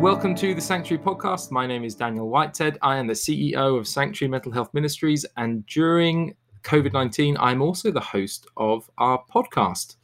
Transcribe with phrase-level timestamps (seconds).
[0.00, 1.50] welcome to the Sanctuary Podcast.
[1.50, 2.78] My name is Daniel Whitehead.
[2.80, 7.90] I am the CEO of Sanctuary Mental Health Ministries, and during COVID 19, I'm also
[7.90, 9.96] the host of our podcast.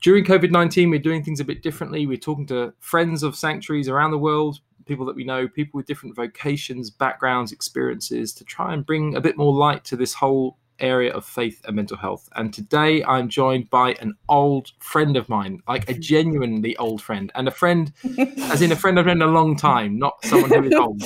[0.00, 2.04] During COVID 19, we're doing things a bit differently.
[2.04, 5.86] We're talking to friends of sanctuaries around the world, people that we know, people with
[5.86, 10.58] different vocations, backgrounds, experiences, to try and bring a bit more light to this whole
[10.82, 12.28] area of faith and mental health.
[12.36, 17.32] And today I'm joined by an old friend of mine, like a genuinely old friend,
[17.34, 20.64] and a friend, as in a friend I've known a long time, not someone who
[20.64, 21.02] is old.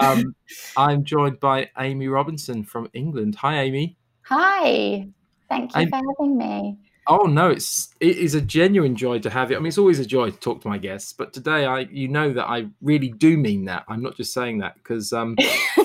[0.00, 0.34] Um,
[0.76, 3.36] I'm joined by Amy Robinson from England.
[3.36, 3.96] Hi, Amy.
[4.22, 5.08] Hi.
[5.48, 6.78] Thank you I'm, for having me.
[7.10, 9.56] Oh no, it's it is a genuine joy to have you.
[9.56, 12.06] I mean, it's always a joy to talk to my guests, but today I, you
[12.06, 13.84] know, that I really do mean that.
[13.88, 15.34] I'm not just saying that because um,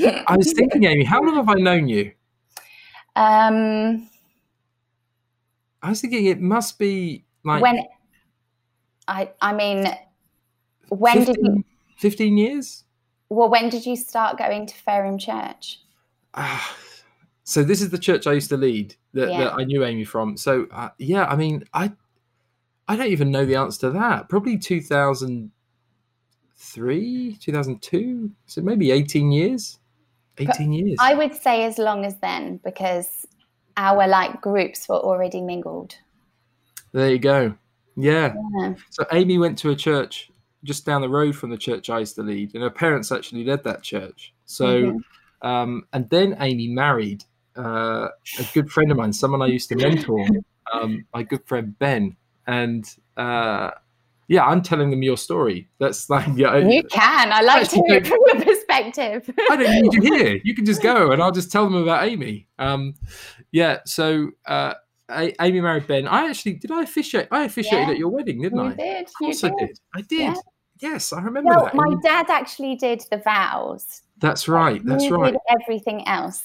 [0.00, 2.12] I was thinking, Amy, how long have I known you?
[3.16, 4.08] Um,
[5.82, 7.84] I was thinking it must be like when
[9.08, 9.86] I I mean
[10.88, 11.64] when 15, did you
[11.96, 12.84] 15 years?
[13.28, 15.80] Well, when did you start going to Fairham Church?
[16.34, 16.60] Uh,
[17.44, 19.38] so this is the church I used to lead that, yeah.
[19.38, 20.36] that I knew Amy from.
[20.36, 21.92] So uh, yeah, I mean, I
[22.88, 24.28] I don't even know the answer to that.
[24.28, 28.30] Probably 2003, 2002.
[28.46, 29.78] So maybe 18 years.
[30.40, 30.98] 18 years.
[31.00, 33.26] I would say as long as then because
[33.76, 35.96] our like groups were already mingled.
[36.92, 37.54] There you go.
[37.96, 38.34] Yeah.
[38.58, 38.74] yeah.
[38.90, 40.30] So Amy went to a church
[40.64, 43.44] just down the road from the church I used to lead, and her parents actually
[43.44, 44.34] led that church.
[44.44, 45.46] So, mm-hmm.
[45.46, 47.24] um, and then Amy married
[47.56, 50.26] uh, a good friend of mine, someone I used to mentor,
[50.72, 52.84] um, my good friend Ben, and
[53.16, 53.70] uh,
[54.28, 55.68] yeah, I'm telling them your story.
[55.78, 57.32] That's like yeah, you can.
[57.32, 58.44] I like to hear it from your
[58.84, 59.34] perspective.
[59.50, 60.40] I don't need you here.
[60.44, 62.48] You can just go, and I'll just tell them about Amy.
[62.58, 62.94] Um,
[63.52, 63.78] yeah.
[63.84, 64.74] So uh,
[65.10, 66.06] Amy married Ben.
[66.06, 66.70] I actually did.
[66.70, 67.28] I officiate.
[67.30, 68.74] I officiated yeah, at your wedding, didn't you I?
[68.74, 69.06] Did.
[69.06, 69.78] Of course, I did.
[69.94, 70.20] I did.
[70.20, 70.34] Yeah.
[70.80, 71.74] Yes, I remember no, that.
[71.74, 74.02] My dad actually did the vows.
[74.18, 74.80] That's right.
[74.84, 75.34] That's right.
[75.50, 76.42] everything else.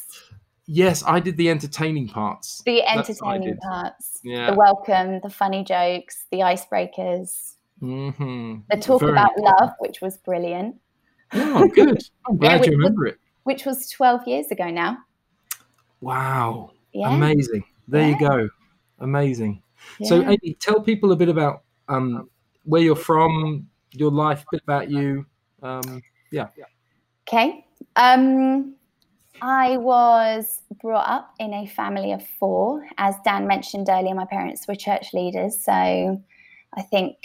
[0.68, 2.62] Yes, I did the entertaining parts.
[2.66, 4.20] The entertaining parts.
[4.24, 4.52] Yeah.
[4.52, 7.54] The welcome, the funny jokes, the icebreakers.
[7.82, 8.62] Mm-hmm.
[8.70, 10.76] The talk Very about love, which was brilliant.
[11.34, 12.02] Oh, good.
[12.28, 13.20] I'm glad yeah, you remember was, it.
[13.44, 14.98] Which was 12 years ago now.
[16.02, 16.72] Wow.
[16.94, 17.14] Yeah.
[17.14, 17.64] Amazing.
[17.88, 18.08] There yeah.
[18.08, 18.50] you go.
[19.00, 19.62] Amazing.
[20.04, 22.30] So, Amy, tell people a bit about um,
[22.64, 25.26] where you're from, your life, a bit about you.
[25.62, 26.48] Um, yeah.
[27.28, 27.66] Okay.
[27.96, 28.76] Um,
[29.42, 32.86] I was brought up in a family of four.
[32.98, 35.60] As Dan mentioned earlier, my parents were church leaders.
[35.62, 37.18] So I think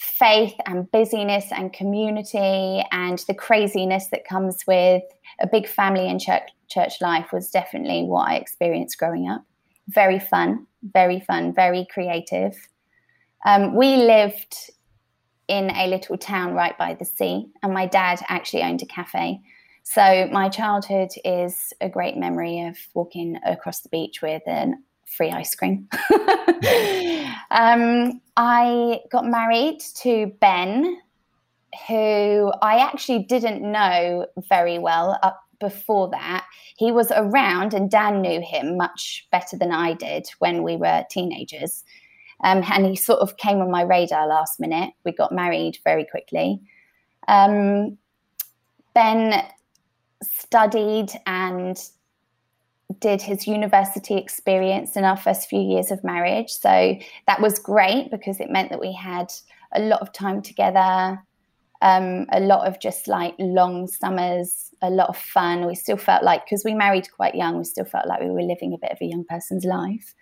[0.00, 5.02] faith and busyness and community and the craziness that comes with
[5.40, 9.44] a big family and church, church life was definitely what I experienced growing up.
[9.88, 12.54] Very fun, very fun, very creative.
[13.44, 14.56] Um, we lived
[15.48, 19.38] in a little town right by the sea, and my dad actually owned a cafe.
[19.82, 24.82] So my childhood is a great memory of walking across the beach with an
[25.16, 25.88] free ice cream.
[27.50, 30.98] um, I got married to Ben,
[31.88, 36.46] who I actually didn't know very well up before that.
[36.76, 41.04] He was around, and Dan knew him much better than I did when we were
[41.10, 41.84] teenagers.
[42.42, 44.94] Um, and he sort of came on my radar last minute.
[45.04, 46.60] We got married very quickly.
[47.28, 47.98] Um,
[48.94, 49.44] ben
[50.22, 51.78] studied and
[53.00, 56.50] did his university experience in our first few years of marriage.
[56.50, 56.96] So
[57.26, 59.32] that was great because it meant that we had
[59.72, 61.22] a lot of time together,
[61.82, 65.66] um, a lot of just like long summers, a lot of fun.
[65.66, 68.42] We still felt like, because we married quite young, we still felt like we were
[68.42, 70.14] living a bit of a young person's life.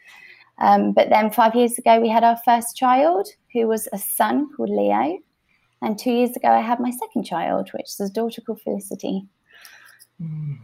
[0.59, 4.49] Um, but then five years ago, we had our first child, who was a son
[4.57, 5.19] called Leo.
[5.83, 9.27] And two years ago, I had my second child, which is a daughter called Felicity.
[10.21, 10.59] Mm.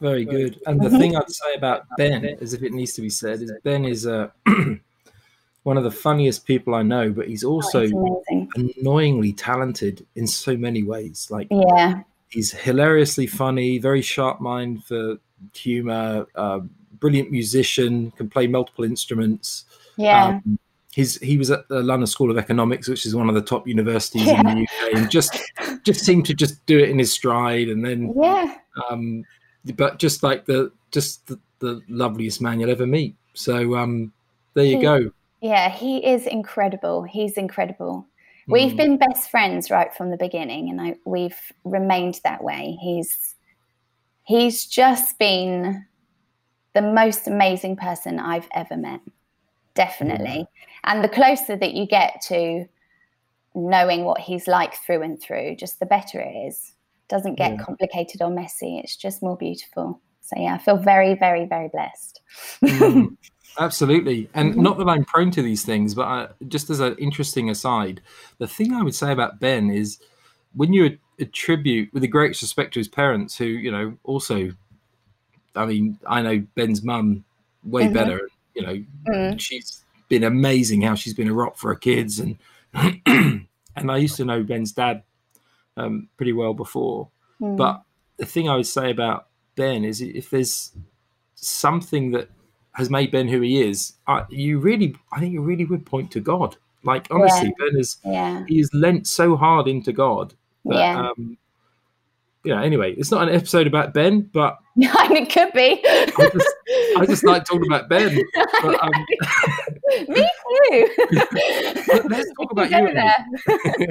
[0.00, 0.60] Very good.
[0.66, 3.52] And the thing I'd say about Ben, as if it needs to be said, is
[3.64, 4.30] Ben is uh,
[5.62, 8.22] one of the funniest people I know, but he's also oh,
[8.56, 11.28] annoyingly talented in so many ways.
[11.30, 15.16] Like, yeah, he's hilariously funny, very sharp mind for
[15.54, 16.60] humor, uh,
[17.00, 19.64] brilliant musician, can play multiple instruments.
[19.96, 20.40] Yeah.
[20.44, 20.58] Um,
[20.92, 23.66] he's he was at the London School of Economics, which is one of the top
[23.66, 24.40] universities yeah.
[24.40, 25.38] in the UK, and just
[25.84, 28.56] just seemed to just do it in his stride, and then yeah.
[28.90, 29.24] Um,
[29.76, 33.16] but just like the just the, the loveliest man you'll ever meet.
[33.34, 34.12] So um,
[34.54, 35.10] there you he, go.
[35.40, 37.02] Yeah, he is incredible.
[37.02, 38.06] He's incredible.
[38.48, 38.76] We've mm.
[38.76, 42.78] been best friends right from the beginning, and I, we've remained that way.
[42.80, 43.34] He's
[44.24, 45.86] he's just been
[46.74, 49.00] the most amazing person I've ever met,
[49.74, 50.26] definitely.
[50.26, 50.48] Mm.
[50.84, 52.66] And the closer that you get to
[53.54, 56.72] knowing what he's like through and through, just the better it is.
[57.08, 57.64] Doesn't get yeah.
[57.64, 58.78] complicated or messy.
[58.78, 60.00] It's just more beautiful.
[60.28, 62.20] So yeah, I feel very, very, very blessed.
[62.62, 63.16] mm,
[63.58, 64.62] absolutely, and mm-hmm.
[64.62, 68.02] not that I'm prone to these things, but I, just as an interesting aside,
[68.36, 69.98] the thing I would say about Ben is
[70.54, 74.52] when you attribute, with the greatest respect to his parents, who you know also,
[75.56, 77.24] I mean, I know Ben's mum
[77.64, 77.94] way mm-hmm.
[77.94, 78.28] better.
[78.54, 79.40] You know, mm.
[79.40, 82.38] she's been amazing how she's been a rock for her kids, and
[83.06, 85.04] and I used to know Ben's dad
[85.78, 87.08] um, pretty well before.
[87.40, 87.56] Mm.
[87.56, 87.82] But
[88.16, 90.72] the thing I would say about Ben is if there's
[91.34, 92.28] something that
[92.72, 96.10] has made Ben who he is, I, you really, I think you really would point
[96.12, 96.56] to God.
[96.84, 97.66] Like honestly, yeah.
[97.70, 98.44] Ben is yeah.
[98.46, 100.34] he is lent so hard into God
[100.64, 101.08] that, yeah.
[101.08, 101.36] um,
[102.44, 105.82] you know, anyway, it's not an episode about Ben, but it could be.
[105.84, 106.54] I, just,
[106.96, 108.22] I just, like talking about Ben.
[108.62, 108.90] But, um,
[110.08, 110.28] Me
[110.70, 110.88] too.
[112.08, 113.88] let's talk about you.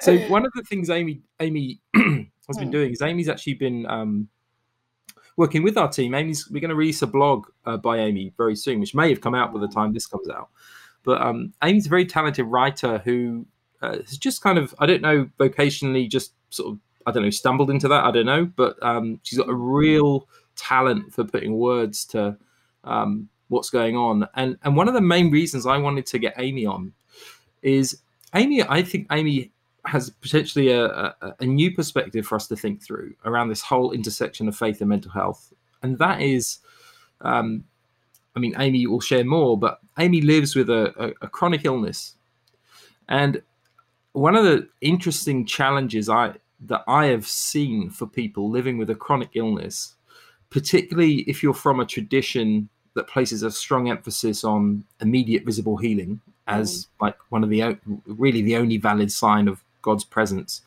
[0.00, 2.70] So one of the things Amy Amy has been hmm.
[2.70, 4.28] doing is Amy's actually been um,
[5.36, 6.14] working with our team.
[6.14, 9.20] Amy's we're going to release a blog uh, by Amy very soon, which may have
[9.20, 10.48] come out by the time this comes out.
[11.02, 13.46] But um, Amy's a very talented writer who
[13.82, 17.30] uh, has just kind of I don't know vocationally just sort of I don't know
[17.30, 21.58] stumbled into that I don't know, but um, she's got a real talent for putting
[21.58, 22.36] words to
[22.84, 24.26] um, what's going on.
[24.34, 26.92] And and one of the main reasons I wanted to get Amy on
[27.62, 28.00] is
[28.34, 28.62] Amy.
[28.62, 29.52] I think Amy
[29.86, 33.92] has potentially a, a, a, new perspective for us to think through around this whole
[33.92, 35.52] intersection of faith and mental health,
[35.82, 36.58] and that is,
[37.20, 37.64] um,
[38.34, 42.14] I mean, Amy will share more, but Amy lives with a, a chronic illness,
[43.08, 43.42] and
[44.12, 48.94] one of the interesting challenges I that I have seen for people living with a
[48.94, 49.94] chronic illness,
[50.50, 56.20] particularly if you're from a tradition that places a strong emphasis on immediate visible healing
[56.46, 56.88] as mm.
[57.02, 60.62] like one of the really the only valid sign of God's presence,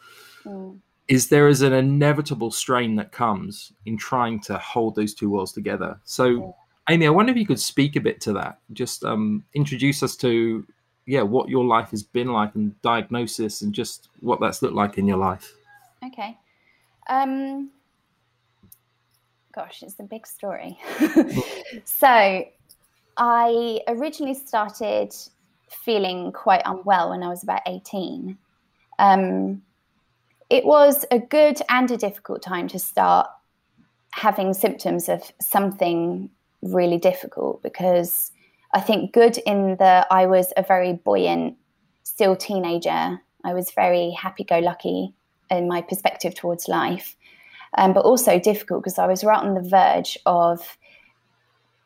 [0.45, 0.79] mm.
[1.09, 5.51] is there is an inevitable strain that comes in trying to hold those two worlds
[5.51, 5.99] together.
[6.05, 6.53] So, mm.
[6.89, 8.59] Amy, I wonder if you could speak a bit to that.
[8.71, 10.65] Just um, introduce us to
[11.05, 14.97] yeah what your life has been like and diagnosis and just what that's looked like
[14.97, 15.53] in your life.
[16.03, 16.37] Okay.
[17.09, 17.71] Um,
[19.53, 20.79] gosh, it's a big story.
[21.83, 22.45] so,
[23.17, 25.13] I originally started
[25.69, 28.37] feeling quite unwell when I was about 18.
[28.99, 29.63] Um,
[30.49, 33.27] it was a good and a difficult time to start
[34.11, 36.29] having symptoms of something
[36.61, 38.31] really difficult because
[38.73, 41.55] I think good in that I was a very buoyant,
[42.03, 43.19] still teenager.
[43.43, 45.13] I was very happy go lucky
[45.49, 47.15] in my perspective towards life,
[47.77, 50.77] um, but also difficult because I was right on the verge of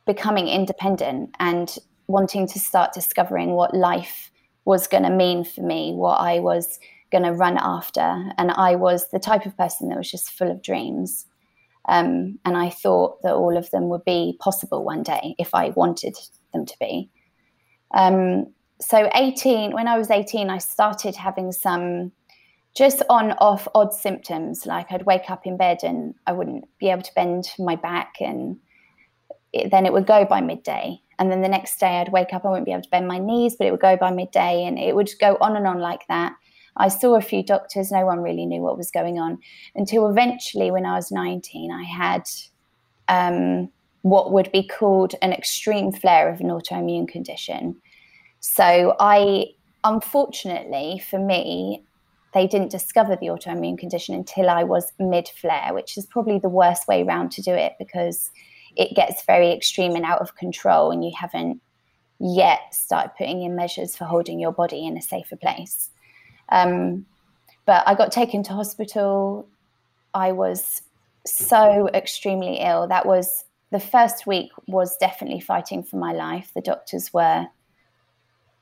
[0.06, 1.78] becoming independent and
[2.08, 4.32] wanting to start discovering what life
[4.66, 6.80] was going to mean for me, what I was
[7.14, 8.02] going to run after.
[8.38, 11.26] And I was the type of person that was just full of dreams.
[11.88, 15.70] Um, and I thought that all of them would be possible one day if I
[15.70, 16.16] wanted
[16.52, 17.10] them to be.
[17.94, 18.48] Um,
[18.82, 22.12] so, 18, when I was 18, I started having some
[22.76, 24.66] just on off odd symptoms.
[24.66, 28.16] Like I'd wake up in bed and I wouldn't be able to bend my back,
[28.20, 28.58] and
[29.52, 31.00] it, then it would go by midday.
[31.20, 33.20] And then the next day I'd wake up, I wouldn't be able to bend my
[33.20, 36.08] knees, but it would go by midday, and it would go on and on like
[36.08, 36.34] that.
[36.78, 39.40] I saw a few doctors, no one really knew what was going on
[39.76, 42.24] until eventually, when I was 19, I had
[43.08, 43.70] um,
[44.02, 47.76] what would be called an extreme flare of an autoimmune condition.
[48.40, 49.48] So, I
[49.84, 51.84] unfortunately for me,
[52.34, 56.50] they didn't discover the autoimmune condition until I was mid flare, which is probably the
[56.50, 58.32] worst way around to do it because
[58.76, 61.62] it gets very extreme and out of control, and you haven't
[62.20, 65.92] yet started putting in measures for holding your body in a safer place.
[66.50, 67.06] Um,
[67.66, 69.48] but I got taken to hospital.
[70.14, 70.82] I was
[71.26, 72.88] so extremely ill.
[72.88, 76.52] That was the first week was definitely fighting for my life.
[76.54, 77.48] The doctors were,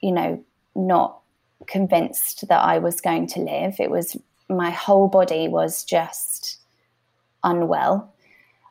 [0.01, 0.43] you know,
[0.75, 1.19] not
[1.67, 3.75] convinced that I was going to live.
[3.79, 4.15] It was
[4.49, 6.59] my whole body was just
[7.43, 8.13] unwell.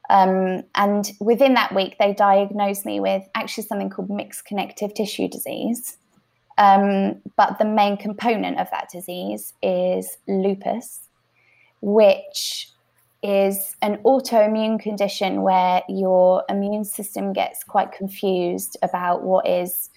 [0.09, 5.29] Um, and within that week, they diagnosed me with actually something called mixed connective tissue
[5.29, 5.97] disease.
[6.61, 11.09] Um, but the main component of that disease is lupus,
[11.81, 12.69] which
[13.23, 19.89] is an autoimmune condition where your immune system gets quite confused about what is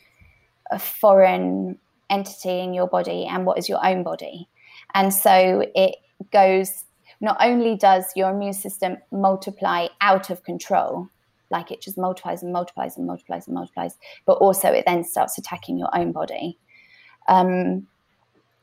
[0.72, 1.78] a foreign
[2.10, 4.48] entity in your body and what is your own body.
[4.94, 5.96] And so it
[6.32, 6.86] goes,
[7.20, 11.10] not only does your immune system multiply out of control,
[11.54, 15.38] like it just multiplies and multiplies and multiplies and multiplies, but also it then starts
[15.38, 16.58] attacking your own body.
[17.30, 17.88] Um,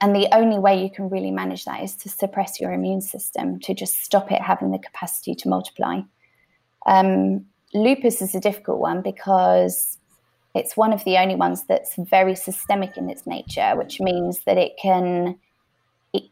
[0.03, 3.61] and the only way you can really manage that is to suppress your immune system,
[3.61, 6.01] to just stop it having the capacity to multiply.
[6.87, 9.99] Um, lupus is a difficult one because
[10.55, 14.59] it's one of the only ones that's very systemic in its nature, which means that
[14.59, 15.39] it can,
[16.13, 16.25] it,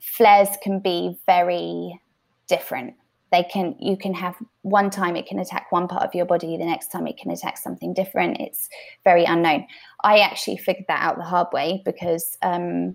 [0.00, 2.00] flares can be very
[2.48, 2.94] different.
[3.34, 6.56] They can, you can have one time it can attack one part of your body,
[6.56, 8.40] the next time it can attack something different.
[8.40, 8.68] It's
[9.02, 9.66] very unknown.
[10.04, 12.94] I actually figured that out the hard way because um,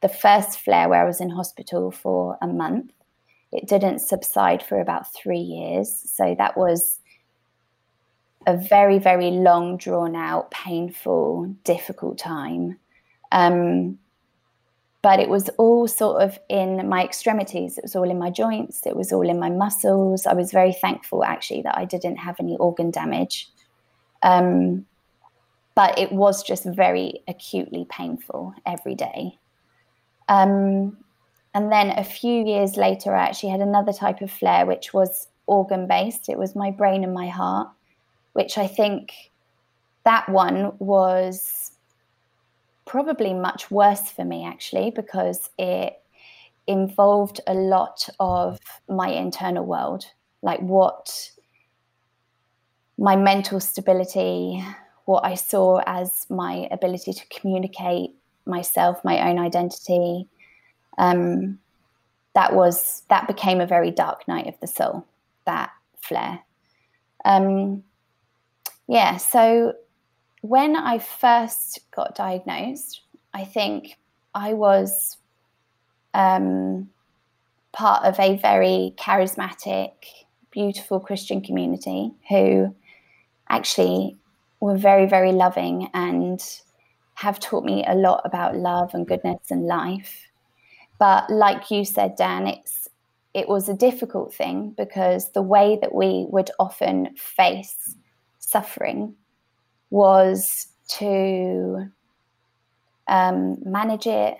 [0.00, 2.92] the first flare where I was in hospital for a month,
[3.52, 6.02] it didn't subside for about three years.
[6.16, 7.00] So that was
[8.46, 12.78] a very, very long, drawn out, painful, difficult time.
[13.32, 13.98] Um,
[15.08, 17.78] but it was all sort of in my extremities.
[17.78, 18.86] It was all in my joints.
[18.86, 20.26] It was all in my muscles.
[20.26, 23.48] I was very thankful, actually, that I didn't have any organ damage.
[24.22, 24.84] Um,
[25.74, 29.38] but it was just very acutely painful every day.
[30.28, 30.98] Um,
[31.54, 35.28] and then a few years later, I actually had another type of flare, which was
[35.46, 36.28] organ based.
[36.28, 37.68] It was my brain and my heart
[38.38, 39.32] which I think
[40.04, 41.67] that one was
[42.88, 46.00] probably much worse for me actually because it
[46.66, 50.06] involved a lot of my internal world,
[50.42, 51.30] like what
[52.96, 54.64] my mental stability,
[55.04, 58.10] what I saw as my ability to communicate
[58.46, 60.26] myself, my own identity.
[60.96, 61.58] Um,
[62.34, 65.06] that was that became a very dark night of the soul.
[65.44, 66.40] That flare.
[67.24, 67.84] Um,
[68.86, 69.74] yeah, so
[70.42, 73.02] when I first got diagnosed,
[73.34, 73.98] I think
[74.34, 75.18] I was
[76.14, 76.90] um,
[77.72, 79.92] part of a very charismatic,
[80.50, 82.74] beautiful Christian community who
[83.48, 84.16] actually
[84.60, 86.42] were very, very loving and
[87.14, 90.28] have taught me a lot about love and goodness and life.
[90.98, 92.88] But like you said, Dan, it's
[93.34, 97.94] it was a difficult thing because the way that we would often face
[98.38, 99.14] suffering
[99.90, 101.90] was to
[103.06, 104.38] um, manage it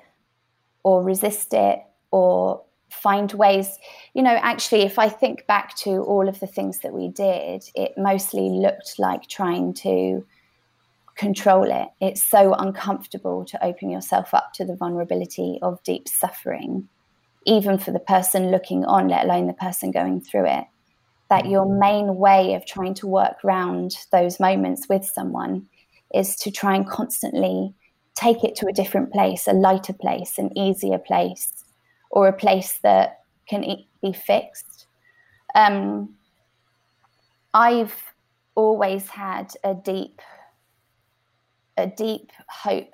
[0.83, 3.79] or resist it or find ways.
[4.15, 7.65] You know, actually, if I think back to all of the things that we did,
[7.75, 10.25] it mostly looked like trying to
[11.17, 11.89] control it.
[12.01, 16.89] It's so uncomfortable to open yourself up to the vulnerability of deep suffering,
[17.45, 20.65] even for the person looking on, let alone the person going through it
[21.31, 25.67] that your main way of trying to work around those moments with someone
[26.15, 27.75] is to try and constantly
[28.15, 31.53] take it to a different place, a lighter place, an easier place,
[32.11, 33.65] or a place that can
[34.03, 34.87] be fixed.
[35.55, 36.15] Um,
[37.55, 37.95] I've
[38.55, 40.21] always had a deep,
[41.77, 42.93] a deep hope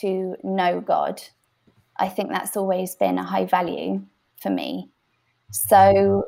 [0.00, 1.20] to know God.
[1.98, 4.02] I think that's always been a high value
[4.40, 4.90] for me.
[5.50, 6.24] So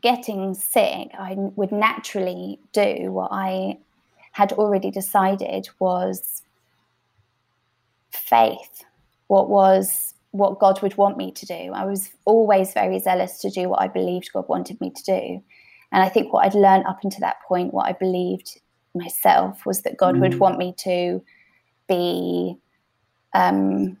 [0.00, 3.78] getting sick, I would naturally do what I
[4.32, 6.42] had already decided was
[8.10, 8.84] faith,
[9.26, 11.72] what was what God would want me to do.
[11.74, 15.42] I was always very zealous to do what I believed God wanted me to do.
[15.92, 18.60] And I think what I'd learned up until that point, what I believed
[18.94, 20.20] myself, was that God mm.
[20.20, 21.20] would want me to
[21.88, 22.56] be
[23.34, 23.98] um,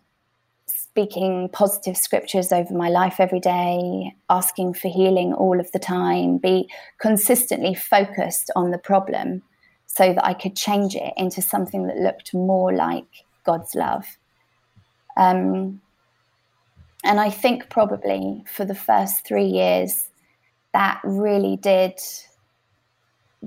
[0.82, 6.38] speaking positive scriptures over my life every day, asking for healing all of the time,
[6.38, 9.42] be consistently focused on the problem
[9.86, 13.04] so that I could change it into something that looked more like
[13.44, 14.06] God's love.
[15.16, 15.82] Um,
[17.04, 20.08] and I think probably for the first three years,
[20.72, 21.98] that really did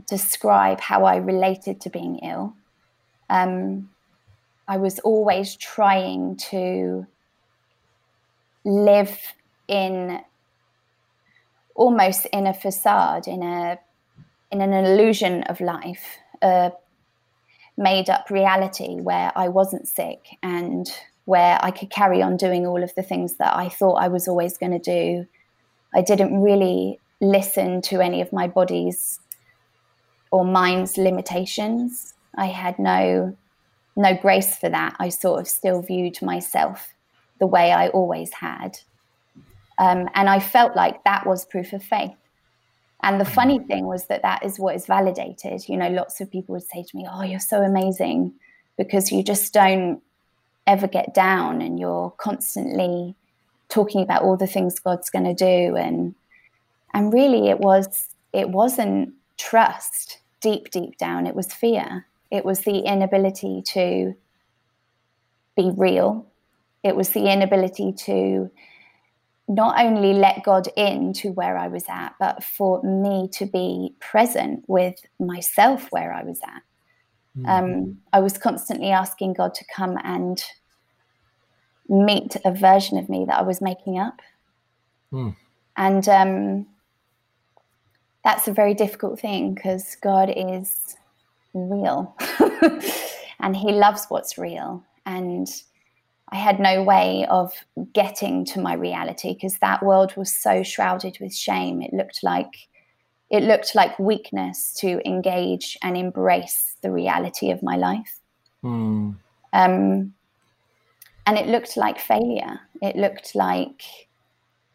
[0.08, 2.54] describe how I related to being ill.
[3.30, 3.90] Um,
[4.68, 7.08] I was always trying to
[8.66, 9.20] live
[9.68, 10.22] in
[11.76, 13.80] almost in a facade, in a
[14.52, 16.72] in an illusion of life, a
[17.76, 20.88] made up reality where I wasn't sick and
[21.26, 24.28] where I could carry on doing all of the things that I thought I was
[24.28, 25.26] always going to do.
[25.96, 29.20] I didn't really listen to any of my body's
[30.30, 32.14] or mind's limitations.
[32.36, 33.38] I had no
[33.96, 34.96] no grace for that.
[35.00, 36.94] I sort of still viewed myself
[37.40, 38.80] the way I always had.
[39.78, 42.16] Um, and I felt like that was proof of faith.
[43.02, 45.68] And the funny thing was that that is what is validated.
[45.68, 48.34] You know, lots of people would say to me, Oh, you're so amazing
[48.78, 50.02] because you just don't
[50.66, 53.16] ever get down and you're constantly
[53.68, 55.76] talking about all the things God's going to do.
[55.76, 56.16] And,
[56.94, 61.28] and really, it was, it wasn't trust deep, deep down.
[61.28, 62.06] It was fear.
[62.32, 64.16] It was the inability to
[65.58, 66.26] be real
[66.84, 68.52] It was the inability to
[69.48, 73.94] not only let God in to where I was at, but for me to be
[74.00, 76.62] present with myself where I was at.
[77.38, 77.50] Mm.
[77.50, 80.42] Um, I was constantly asking God to come and
[81.90, 84.22] meet a version of me that I was making up.
[85.12, 85.36] Mm.
[85.76, 86.68] And um,
[88.24, 90.96] that's a very difficult thing because God is
[91.54, 92.16] real
[93.40, 94.84] and He loves what's real.
[95.06, 95.48] And
[96.34, 97.54] I had no way of
[97.94, 101.80] getting to my reality because that world was so shrouded with shame.
[101.84, 102.68] It looked like
[103.30, 108.20] it looked like weakness to engage and embrace the reality of my life.
[108.64, 109.16] Mm.
[109.54, 110.14] Um,
[111.28, 112.60] and it looked like failure.
[112.82, 113.84] It looked like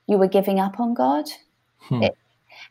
[0.07, 1.27] you were giving up on God.
[1.81, 2.05] Hmm.
[2.05, 2.17] It,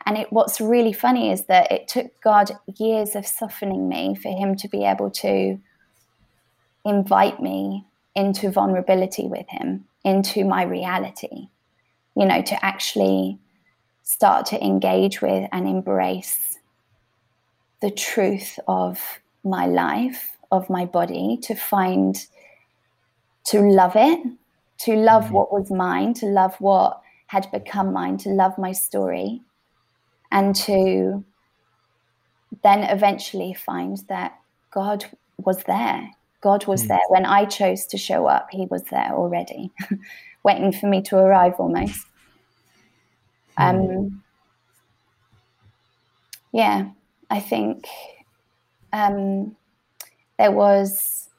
[0.05, 4.29] and it, what's really funny is that it took God years of softening me for
[4.29, 5.59] Him to be able to
[6.85, 7.85] invite me
[8.17, 11.49] into vulnerability with him, into my reality,
[12.15, 13.37] you know, to actually
[14.01, 16.57] start to engage with and embrace
[17.79, 22.25] the truth of my life, of my body, to find,
[23.43, 24.19] to love it,
[24.79, 25.33] to love mm-hmm.
[25.33, 29.41] what was mine, to love what had become mine, to love my story,
[30.31, 31.23] and to
[32.63, 34.39] then eventually find that
[34.71, 35.05] God
[35.37, 36.09] was there.
[36.41, 36.89] God was mm.
[36.89, 36.99] there.
[37.09, 39.71] When I chose to show up, He was there already,
[40.43, 42.05] waiting for me to arrive almost.
[43.57, 44.23] Um,
[46.51, 46.89] yeah,
[47.29, 47.87] I think
[48.93, 49.55] um,
[50.37, 51.29] there was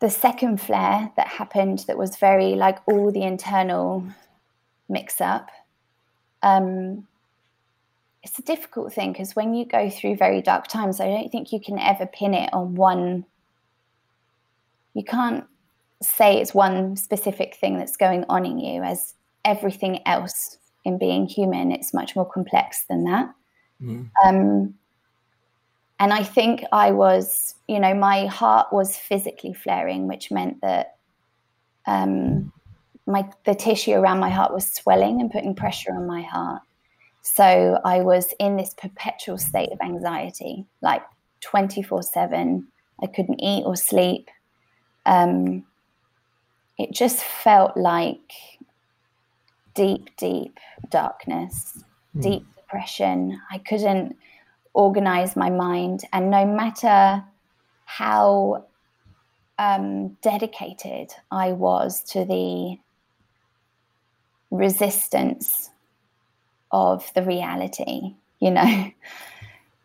[0.00, 4.06] the second flare that happened that was very like all the internal
[4.88, 5.50] mix up.
[6.42, 7.06] Um,
[8.22, 11.52] it's a difficult thing because when you go through very dark times, I don't think
[11.52, 13.24] you can ever pin it on one
[14.96, 15.44] you can't
[16.02, 21.26] say it's one specific thing that's going on in you as everything else in being
[21.26, 21.72] human.
[21.72, 23.32] It's much more complex than that.
[23.82, 24.10] Mm.
[24.24, 24.74] um,
[25.98, 30.96] and i think i was you know my heart was physically flaring which meant that
[31.86, 32.50] um,
[33.06, 36.62] my the tissue around my heart was swelling and putting pressure on my heart.
[37.22, 41.02] So i was in this perpetual state of anxiety like
[41.42, 42.66] 24 7
[43.02, 44.30] i couldn't eat or sleep
[45.06, 45.64] um,
[46.76, 48.32] it just felt like
[49.74, 50.58] deep, deep
[50.90, 51.82] darkness,
[52.14, 52.22] mm.
[52.22, 53.40] deep depression.
[53.50, 54.16] I couldn't
[54.74, 56.02] organize my mind.
[56.12, 57.24] And no matter
[57.86, 58.66] how
[59.58, 62.76] um, dedicated I was to the
[64.50, 65.70] resistance
[66.72, 68.92] of the reality, you know, mm.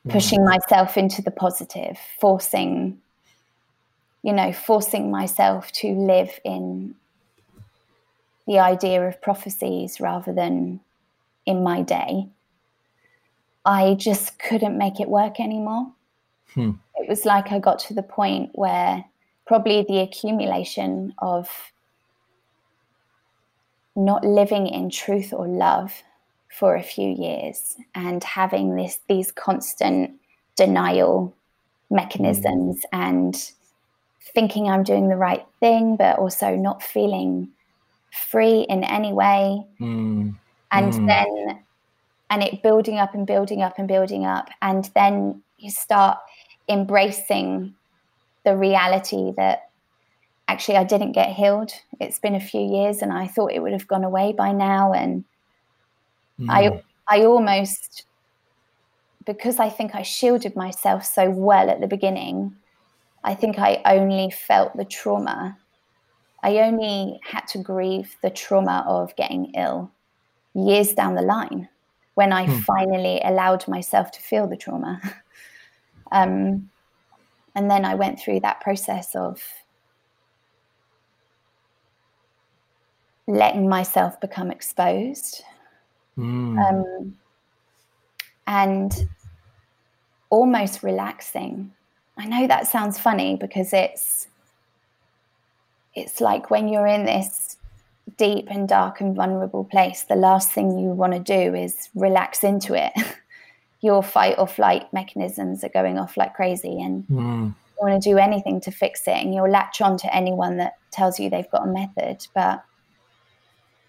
[0.10, 3.00] pushing myself into the positive, forcing
[4.24, 6.96] you know, forcing myself to live in
[8.48, 10.80] the idea of prophecies rather than
[11.46, 12.28] in my day,
[13.66, 15.92] I just couldn't make it work anymore.
[16.54, 16.72] Hmm.
[16.96, 19.06] It was like I got to the point where
[19.46, 21.50] probably the accumulation of
[23.96, 26.04] not living in truth or love
[26.50, 30.12] for a few years and having this these constant
[30.56, 31.34] denial
[31.90, 33.02] mechanisms hmm.
[33.02, 33.52] and
[34.34, 37.50] thinking I'm doing the right thing, but also not feeling
[38.12, 39.66] free in any way.
[39.80, 40.36] Mm.
[40.72, 41.08] And mm.
[41.08, 41.60] then,
[42.30, 44.50] and it building up and building up and building up.
[44.62, 46.18] And then you start
[46.70, 47.74] embracing
[48.46, 49.70] the reality that
[50.48, 51.72] actually I didn't get healed.
[52.00, 54.94] It's been a few years and I thought it would have gone away by now.
[54.94, 55.24] And
[56.40, 56.50] mm.
[56.50, 58.06] I, I almost,
[59.26, 62.56] because I think I shielded myself so well at the beginning,
[63.24, 65.58] I think I only felt the trauma.
[66.44, 69.92] I only had to grieve the trauma of getting ill
[70.54, 71.70] years down the line
[72.16, 72.60] when I hmm.
[72.60, 75.00] finally allowed myself to feel the trauma.
[76.12, 76.70] um,
[77.56, 79.42] and then I went through that process of
[83.28, 85.44] letting myself become exposed
[86.18, 86.58] mm.
[86.60, 87.16] um,
[88.48, 89.08] and
[90.30, 91.72] almost relaxing
[92.22, 94.28] I know that sounds funny because it's
[95.96, 97.58] it's like when you're in this
[98.18, 102.44] deep and dark and vulnerable place, the last thing you want to do is relax
[102.44, 102.94] into it.
[103.82, 107.48] Your fight or flight mechanisms are going off like crazy, and mm.
[107.48, 110.78] you want to do anything to fix it, and you'll latch on to anyone that
[110.92, 112.28] tells you they've got a method.
[112.36, 112.64] But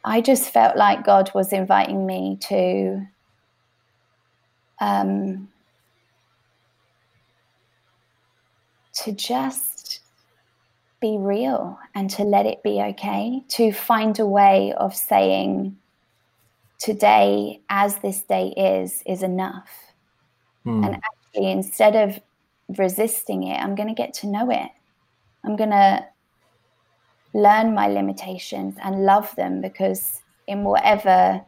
[0.07, 3.07] I just felt like God was inviting me to
[4.81, 5.52] um,
[8.95, 10.01] to just
[11.01, 15.77] be real and to let it be okay, to find a way of saying,
[16.79, 19.71] today, as this day is, is enough.
[20.67, 20.87] Mm.
[20.87, 22.21] And actually, instead of
[22.79, 24.71] resisting it, I'm going to get to know it.
[25.45, 26.07] I'm going to
[27.35, 31.43] learn my limitations and love them because, in whatever,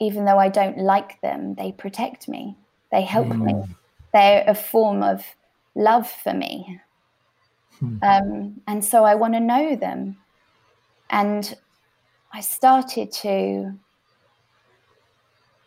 [0.00, 2.56] even though I don't like them, they protect me,
[2.90, 3.42] they help mm.
[3.42, 3.72] me, hmm.
[4.12, 5.24] They're a form of
[5.74, 6.80] love for me.
[7.78, 7.98] Hmm.
[8.02, 10.16] Um, and so I want to know them.
[11.10, 11.56] And
[12.32, 13.72] I started to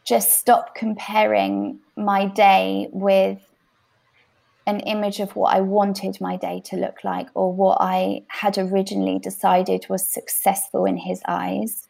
[0.03, 3.39] just stop comparing my day with
[4.67, 8.57] an image of what I wanted my day to look like or what I had
[8.57, 11.87] originally decided was successful in his eyes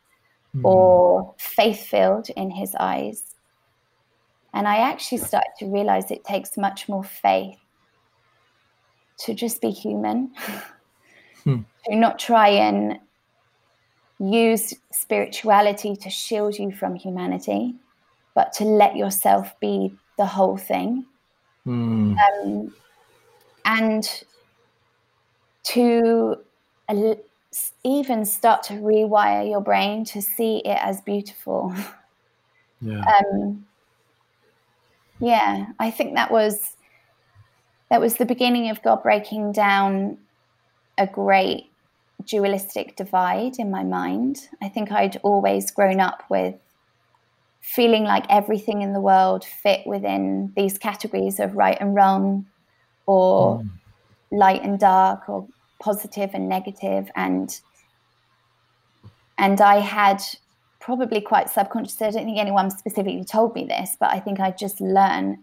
[0.56, 0.64] mm.
[0.64, 3.31] or faith filled in his eyes.
[4.54, 7.58] And I actually started to realize it takes much more faith
[9.20, 10.32] to just be human,
[11.44, 11.60] hmm.
[11.86, 13.00] to not try and
[14.20, 17.76] use spirituality to shield you from humanity,
[18.36, 21.06] but to let yourself be the whole thing.
[21.64, 22.16] Hmm.
[22.18, 22.74] Um,
[23.66, 24.24] and
[25.64, 26.38] to
[27.84, 31.74] even start to rewire your brain to see it as beautiful.
[32.82, 33.04] Yeah.
[33.34, 33.66] Um,
[35.22, 36.76] yeah, I think that was
[37.90, 40.18] that was the beginning of God breaking down
[40.98, 41.70] a great
[42.26, 44.48] dualistic divide in my mind.
[44.62, 46.56] I think I'd always grown up with
[47.60, 52.48] feeling like everything in the world fit within these categories of right and wrong
[53.06, 53.70] or mm.
[54.32, 55.48] light and dark or
[55.80, 57.60] positive and negative and
[59.38, 60.22] and I had
[60.82, 64.52] probably quite subconsciously I don't think anyone specifically told me this but I think I
[64.52, 65.38] just learned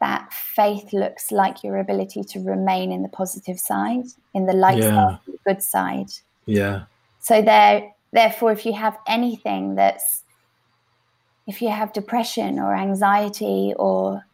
[0.00, 4.78] that faith looks like your ability to remain in the positive side, in the light
[4.78, 4.90] yeah.
[4.90, 6.10] side, the good side.
[6.46, 6.84] Yeah.
[7.20, 10.22] So there, therefore, if you have anything that's,
[11.46, 14.24] if you have depression or anxiety or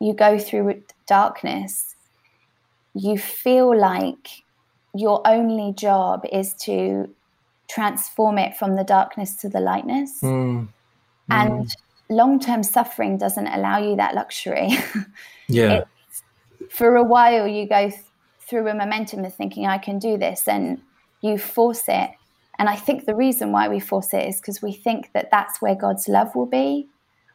[0.00, 1.94] you go through darkness,
[2.92, 4.42] you feel like
[4.94, 7.08] your only job is to
[7.72, 10.20] transform it from the darkness to the lightness.
[10.20, 10.68] Mm.
[11.30, 11.72] And mm
[12.12, 14.70] long term suffering doesn't allow you that luxury.
[15.48, 15.84] Yeah.
[16.70, 18.00] for a while, you go th-
[18.40, 20.80] through a momentum of thinking, I can do this, and
[21.20, 22.10] you force it.
[22.58, 25.60] And I think the reason why we force it is because we think that that's
[25.60, 26.88] where God's love will be.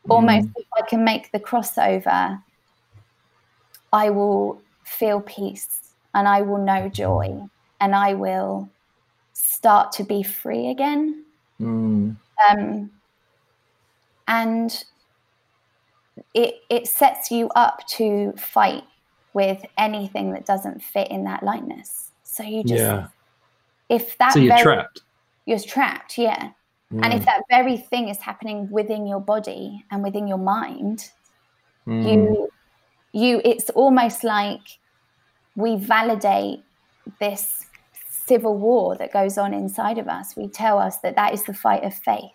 [0.08, 0.16] Mm.
[0.16, 2.42] Almost, if I can make the crossover,
[3.94, 7.44] I will feel peace and I will know joy
[7.80, 8.70] and I will
[9.58, 11.26] start to be free again.
[11.60, 12.16] Mm.
[12.48, 12.92] Um,
[14.28, 14.84] and
[16.34, 18.84] it it sets you up to fight
[19.34, 22.12] with anything that doesn't fit in that lightness.
[22.24, 23.08] So you just yeah.
[23.90, 25.02] if that so you're very, trapped.
[25.46, 26.52] You're trapped, yeah.
[26.94, 27.04] Mm.
[27.04, 31.10] And if that very thing is happening within your body and within your mind,
[31.88, 32.04] mm.
[32.06, 32.50] you
[33.12, 34.78] you it's almost like
[35.56, 36.60] we validate
[37.20, 37.66] this
[38.28, 40.36] civil war that goes on inside of us.
[40.36, 42.32] We tell us that that is the fight of faith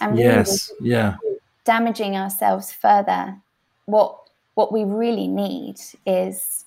[0.00, 1.16] and really yes yeah
[1.64, 3.36] damaging ourselves further
[3.86, 4.18] what
[4.54, 6.64] what we really need is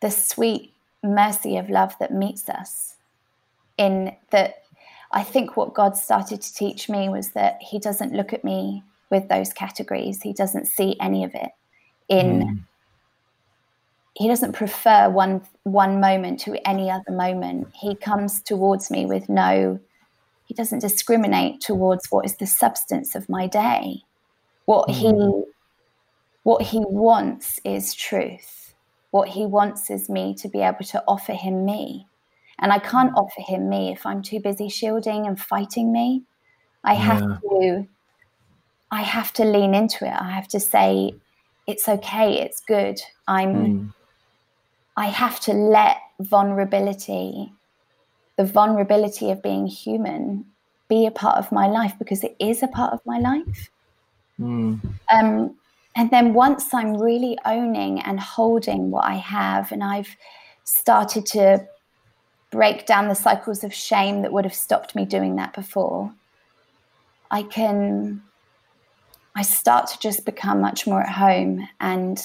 [0.00, 2.96] the sweet mercy of love that meets us
[3.76, 4.62] in that
[5.12, 8.82] i think what god started to teach me was that he doesn't look at me
[9.10, 11.50] with those categories he doesn't see any of it
[12.08, 12.58] in mm.
[14.18, 19.28] He doesn't prefer one one moment to any other moment he comes towards me with
[19.28, 19.78] no
[20.48, 24.02] he doesn't discriminate towards what is the substance of my day.
[24.64, 25.12] What he
[26.42, 28.74] what he wants is truth.
[29.10, 32.06] What he wants is me to be able to offer him me.
[32.58, 33.18] And I can't mm-hmm.
[33.18, 36.22] offer him me if I'm too busy shielding and fighting me.
[36.82, 37.36] I have yeah.
[37.50, 37.88] to
[38.90, 40.14] I have to lean into it.
[40.18, 41.12] I have to say
[41.66, 42.98] it's okay, it's good.
[43.26, 43.94] I'm mm.
[44.98, 47.52] I have to let vulnerability
[48.34, 50.44] the vulnerability of being human
[50.88, 53.68] be a part of my life because it is a part of my life.
[54.40, 54.80] Mm.
[55.12, 55.56] Um,
[55.96, 60.16] and then once I'm really owning and holding what I have, and I've
[60.64, 61.66] started to
[62.50, 66.12] break down the cycles of shame that would have stopped me doing that before,
[67.32, 68.22] I can,
[69.34, 72.18] I start to just become much more at home, and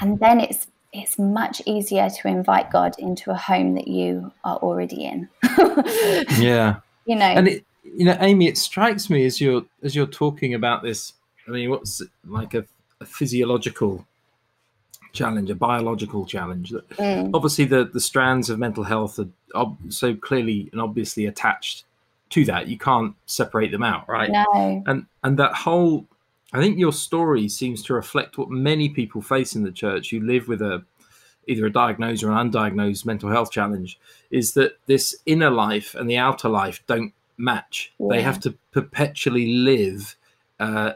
[0.00, 4.56] and then it's it's much easier to invite God into a home that you are
[4.56, 5.28] already in.
[6.38, 6.76] yeah.
[7.04, 7.26] You know.
[7.26, 11.12] And it, you know, Amy, it strikes me as you're as you're talking about this.
[11.46, 12.64] I mean, what's like a,
[13.00, 14.04] a physiological
[15.12, 16.72] challenge, a biological challenge.
[16.72, 17.30] Mm.
[17.34, 21.84] Obviously, the the strands of mental health are ob- so clearly and obviously attached
[22.30, 22.68] to that.
[22.68, 24.30] You can't separate them out, right?
[24.30, 24.82] No.
[24.86, 26.06] And and that whole,
[26.52, 30.20] I think your story seems to reflect what many people face in the church who
[30.20, 30.84] live with a
[31.48, 34.00] either a diagnosed or an undiagnosed mental health challenge.
[34.30, 37.92] Is that this inner life and the outer life don't match?
[37.98, 38.08] Yeah.
[38.10, 40.16] They have to perpetually live.
[40.58, 40.92] Uh,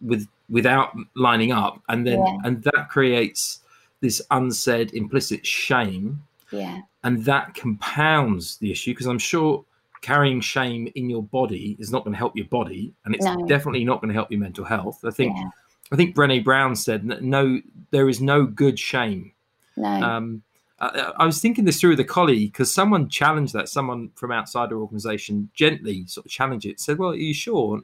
[0.00, 2.38] with without lining up and then yeah.
[2.44, 3.60] and that creates
[4.00, 9.64] this unsaid implicit shame yeah and that compounds the issue because i'm sure
[10.00, 13.46] carrying shame in your body is not going to help your body and it's no.
[13.46, 15.48] definitely not going to help your mental health i think yeah.
[15.92, 19.32] i think brene brown said no there is no good shame
[19.76, 20.42] no um,
[20.80, 24.32] I, I was thinking this through with a colleague because someone challenged that someone from
[24.32, 27.82] outside our organization gently sort of challenged it said well are you sure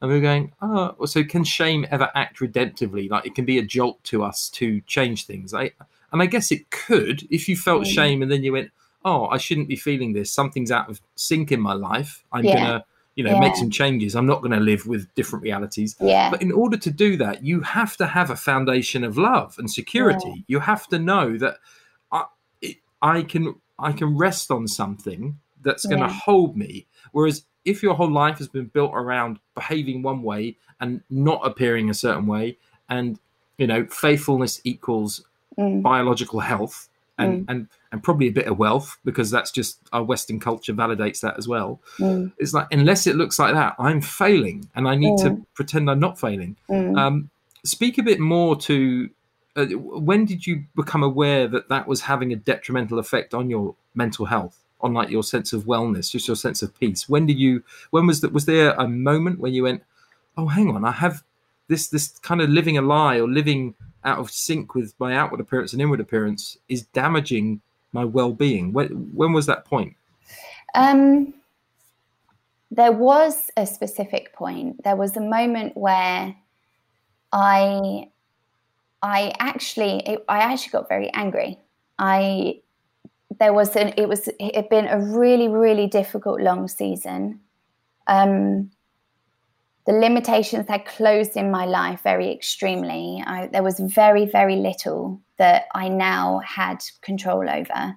[0.00, 3.10] and we are going, oh, so can shame ever act redemptively?
[3.10, 5.54] Like it can be a jolt to us to change things.
[5.54, 5.70] I,
[6.12, 7.86] and I guess it could if you felt mm.
[7.86, 8.70] shame and then you went,
[9.06, 10.30] oh, I shouldn't be feeling this.
[10.32, 12.24] Something's out of sync in my life.
[12.32, 12.54] I'm yeah.
[12.54, 13.40] gonna, you know, yeah.
[13.40, 14.14] make some changes.
[14.16, 15.96] I'm not gonna live with different realities.
[16.00, 16.28] Yeah.
[16.28, 19.70] But in order to do that, you have to have a foundation of love and
[19.70, 20.34] security.
[20.34, 20.42] Yeah.
[20.48, 21.58] You have to know that
[22.10, 22.24] I,
[22.60, 26.86] it, I can, I can rest on something that's going to hold me.
[27.12, 31.90] Whereas if your whole life has been built around behaving one way and not appearing
[31.90, 33.18] a certain way, and
[33.58, 35.24] you know, faithfulness equals
[35.58, 35.82] mm.
[35.82, 36.88] biological health
[37.18, 37.50] and, mm.
[37.50, 41.36] and and probably a bit of wealth because that's just our Western culture validates that
[41.38, 41.80] as well.
[41.98, 42.32] Mm.
[42.38, 45.46] It's like unless it looks like that, I'm failing, and I need to mm.
[45.54, 46.56] pretend I'm not failing.
[46.68, 46.98] Mm.
[46.98, 47.30] Um,
[47.64, 49.10] speak a bit more to
[49.56, 53.74] uh, when did you become aware that that was having a detrimental effect on your
[53.94, 54.62] mental health?
[54.82, 57.08] on like your sense of wellness, just your sense of peace?
[57.08, 57.64] When did you?
[57.90, 58.32] When was that?
[58.32, 59.82] Was there a moment when you went,
[60.36, 61.24] "Oh, hang on, I have
[61.68, 63.74] this this kind of living a lie or living
[64.06, 67.60] out of sync with my outward appearance and inward appearance is damaging
[67.92, 69.94] my well-being." When when was that point?
[70.74, 71.34] Um,
[72.70, 74.82] there was a specific point.
[74.84, 76.34] There was a moment where
[77.32, 78.08] I
[79.02, 81.58] I actually it, I actually got very angry.
[81.98, 82.60] I
[83.38, 87.40] there was an it was it had been a really really difficult long season
[88.06, 88.70] um,
[89.86, 93.22] the limitations had closed in my life very extremely.
[93.24, 97.96] I, there was very very little that i now had control over.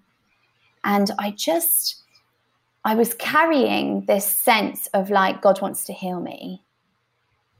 [0.83, 2.03] And i just
[2.85, 6.63] i was carrying this sense of like god wants to heal me.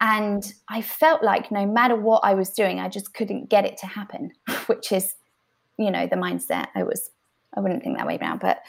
[0.02, 3.78] And i felt like no matter what i was doing i just couldn't get it
[3.78, 4.32] to happen
[4.68, 5.15] which is
[5.80, 6.68] you know the mindset.
[6.76, 7.10] I was
[7.56, 8.60] I wouldn't think that way now, but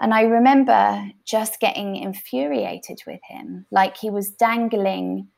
[0.00, 5.28] and I remember just getting infuriated with him, like he was dangling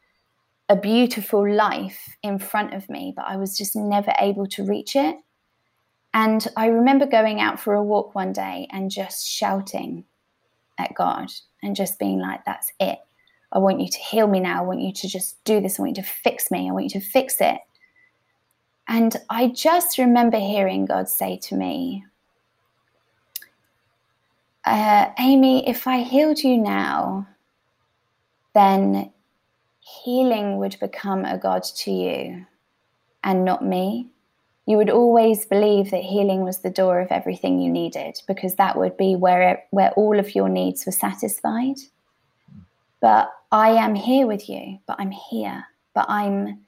[0.68, 4.94] a beautiful life in front of me, but I was just never able to reach
[4.94, 5.16] it.
[6.14, 10.04] And I remember going out for a walk one day and just shouting
[10.78, 11.28] at God
[11.62, 12.98] and just being like, that's it.
[13.50, 14.60] I want you to heal me now.
[14.60, 15.78] I want you to just do this.
[15.78, 16.68] I want you to fix me.
[16.68, 17.58] I want you to fix it.
[18.88, 22.04] And I just remember hearing God say to me,
[24.64, 27.26] uh, Amy, if I healed you now,
[28.54, 29.12] then
[29.80, 32.46] healing would become a God to you
[33.24, 34.08] and not me.
[34.66, 38.78] You would always believe that healing was the door of everything you needed because that
[38.78, 41.76] would be where, where all of your needs were satisfied.
[43.00, 46.60] But I am here with you, but I'm here, but I'm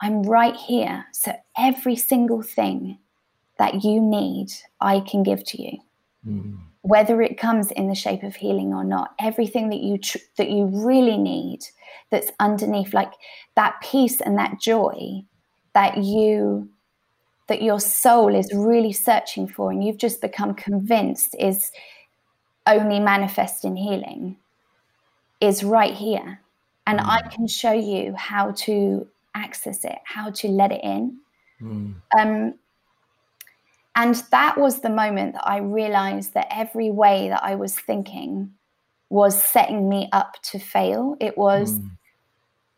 [0.00, 1.04] I'm right here.
[1.12, 2.98] So every single thing
[3.58, 4.48] that you need,
[4.80, 5.78] I can give to you.
[6.26, 10.18] Mm whether it comes in the shape of healing or not everything that you tr-
[10.36, 11.60] that you really need
[12.10, 13.12] that's underneath like
[13.54, 15.22] that peace and that joy
[15.74, 16.68] that you
[17.48, 21.70] that your soul is really searching for and you've just become convinced is
[22.66, 24.36] only manifest in healing
[25.40, 26.40] is right here
[26.86, 27.06] and mm.
[27.06, 31.16] i can show you how to access it how to let it in
[31.60, 31.94] mm.
[32.18, 32.54] um,
[33.94, 38.52] and that was the moment that I realized that every way that I was thinking
[39.10, 41.16] was setting me up to fail.
[41.20, 41.90] It was, mm.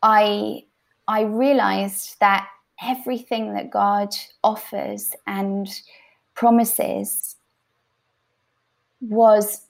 [0.03, 0.65] I,
[1.07, 2.49] I realized that
[2.83, 4.09] everything that God
[4.43, 5.69] offers and
[6.35, 7.37] promises
[9.01, 9.61] was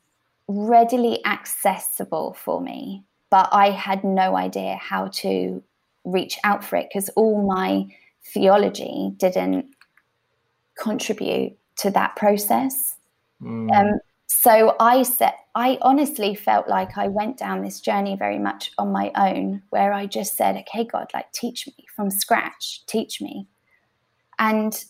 [0.49, 5.63] readily accessible for me, but I had no idea how to
[6.05, 7.87] reach out for it because all my
[8.33, 9.74] theology didn't
[10.79, 12.97] contribute to that process.
[13.43, 13.71] Mm.
[13.75, 18.73] Um, so I said, I honestly felt like I went down this journey very much
[18.79, 23.21] on my own, where I just said, "Okay, God, like teach me from scratch, teach
[23.21, 23.47] me."
[24.39, 24.85] And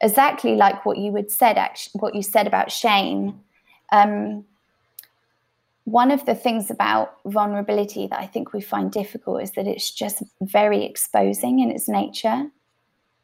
[0.00, 3.40] exactly like what you would said, actually, what you said about shame.
[3.92, 4.44] Um,
[5.84, 9.90] one of the things about vulnerability that I think we find difficult is that it's
[9.90, 12.50] just very exposing in its nature,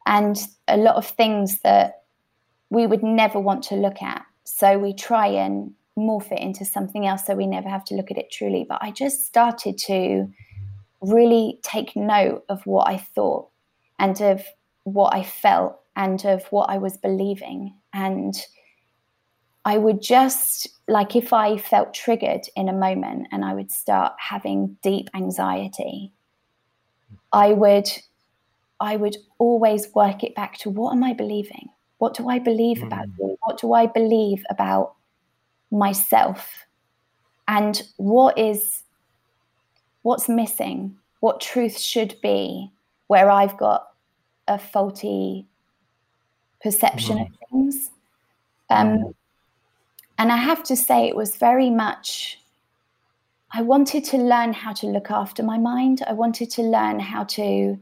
[0.05, 2.02] and a lot of things that
[2.73, 4.25] we would never want to look at.
[4.45, 8.09] So we try and morph it into something else so we never have to look
[8.09, 8.65] at it truly.
[8.67, 10.27] But I just started to
[11.01, 13.49] really take note of what I thought
[13.99, 14.43] and of
[14.85, 17.75] what I felt and of what I was believing.
[17.93, 18.35] And
[19.65, 24.13] I would just, like, if I felt triggered in a moment and I would start
[24.17, 26.11] having deep anxiety,
[27.31, 27.87] I would.
[28.79, 31.69] I would always work it back to what am I believing?
[32.03, 32.87] What do I believe mm.
[32.87, 33.37] about you?
[33.43, 34.95] What do I believe about
[35.71, 36.65] myself?
[37.47, 38.83] And what is
[40.01, 40.97] what's missing?
[41.21, 42.69] What truth should be
[43.07, 43.87] where I've got
[44.49, 45.47] a faulty
[46.61, 47.21] perception mm.
[47.21, 47.89] of things?
[48.69, 49.13] Um, mm.
[50.17, 52.37] And I have to say, it was very much.
[53.51, 56.03] I wanted to learn how to look after my mind.
[56.05, 57.79] I wanted to learn how to,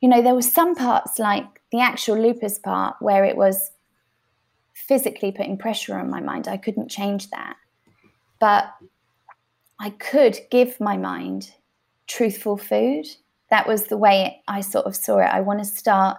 [0.00, 3.72] you know, there were some parts like the actual lupus part where it was
[4.74, 7.56] physically putting pressure on my mind, I couldn't change that.
[8.38, 8.72] But
[9.80, 11.52] I could give my mind
[12.06, 13.06] truthful food.
[13.50, 15.30] That was the way I sort of saw it.
[15.32, 16.18] I want to start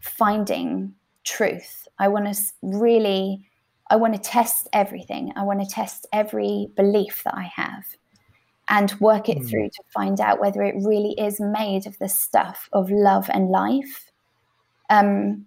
[0.00, 1.88] finding truth.
[1.98, 3.44] I want to really,
[3.90, 5.32] I want to test everything.
[5.34, 7.84] I want to test every belief that I have
[8.68, 9.50] and work it mm.
[9.50, 13.50] through to find out whether it really is made of the stuff of love and
[13.50, 14.11] life
[14.92, 15.46] um,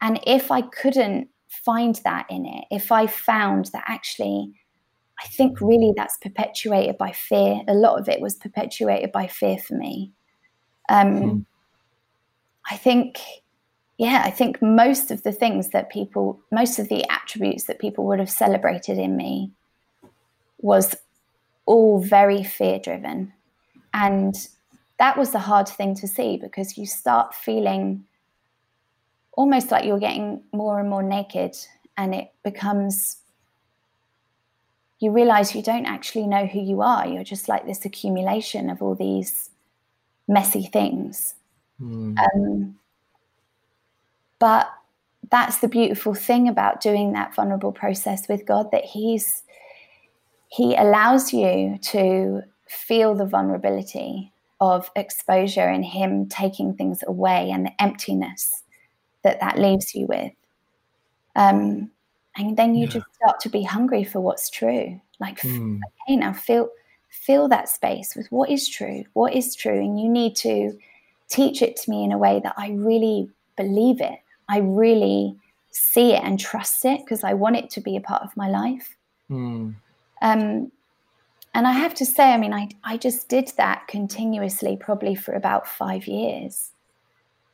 [0.00, 4.52] and if I couldn't find that in it, if I found that actually,
[5.20, 7.60] I think really that's perpetuated by fear.
[7.66, 10.12] A lot of it was perpetuated by fear for me.
[10.88, 11.38] Um, mm-hmm.
[12.70, 13.18] I think,
[13.98, 18.06] yeah, I think most of the things that people, most of the attributes that people
[18.06, 19.50] would have celebrated in me
[20.60, 20.94] was
[21.66, 23.32] all very fear driven.
[23.92, 24.34] And
[25.00, 28.04] that was the hard thing to see because you start feeling
[29.36, 31.56] almost like you're getting more and more naked
[31.96, 33.18] and it becomes
[35.00, 37.06] you realize you don't actually know who you are.
[37.06, 39.50] You're just like this accumulation of all these
[40.26, 41.34] messy things.
[41.80, 42.16] Mm.
[42.18, 42.76] um,
[44.38, 44.70] but
[45.30, 49.42] that's the beautiful thing about doing that vulnerable process with god that he's
[50.48, 57.66] he allows you to feel the vulnerability of exposure and him taking things away and
[57.66, 58.63] the emptiness
[59.24, 60.32] that that leaves you with.
[61.34, 61.90] Um,
[62.36, 62.92] and then you yeah.
[62.92, 65.00] just start to be hungry for what's true.
[65.20, 65.80] Like, mm.
[66.06, 66.68] okay, now fill
[67.10, 70.76] fill that space with what is true, what is true, and you need to
[71.28, 74.18] teach it to me in a way that I really believe it.
[74.48, 75.36] I really
[75.70, 78.48] see it and trust it because I want it to be a part of my
[78.48, 78.96] life.
[79.30, 79.74] Mm.
[80.22, 80.72] Um,
[81.54, 85.34] and I have to say, I mean, I, I just did that continuously, probably for
[85.34, 86.70] about five years.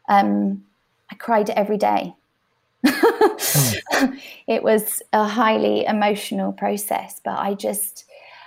[0.09, 0.65] Um,
[1.11, 2.15] I cried every day.
[2.85, 4.21] mm.
[4.47, 8.05] It was a highly emotional process, but I just.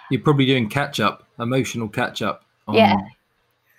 [0.09, 2.43] You're probably doing catch up, emotional catch up.
[2.67, 2.97] On, yeah.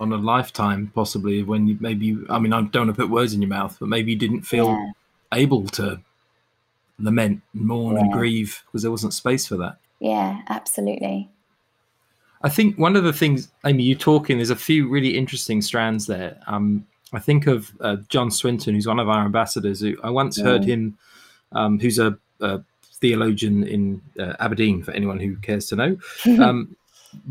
[0.00, 3.34] On a lifetime, possibly when you maybe, I mean, I don't want to put words
[3.34, 4.92] in your mouth, but maybe you didn't feel yeah.
[5.32, 6.00] able to
[6.98, 8.02] lament, mourn, yeah.
[8.02, 9.76] and grieve because there wasn't space for that.
[10.00, 11.28] Yeah, absolutely.
[12.42, 16.06] I think one of the things, Amy, you're talking, there's a few really interesting strands
[16.06, 16.38] there.
[16.46, 19.80] Um, I think of uh, John Swinton, who's one of our ambassadors.
[19.80, 20.44] Who I once yeah.
[20.44, 20.98] heard him,
[21.52, 22.62] um, who's a, a,
[22.94, 24.82] theologian in uh, Aberdeen.
[24.82, 25.96] For anyone who cares to know,
[26.42, 26.76] um,